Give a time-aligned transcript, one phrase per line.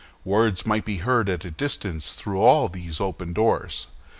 [0.25, 3.85] Words might be heard at a distance through all these open doors.